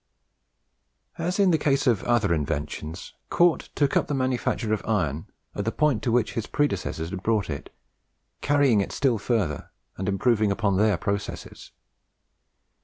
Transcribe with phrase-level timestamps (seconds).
[1.19, 5.63] As in the case of other inventions, Cort took up the manufacture of iron at
[5.63, 7.71] the point to which his predecessors had brought it,
[8.41, 11.69] carrying it still further, and improving upon their processes.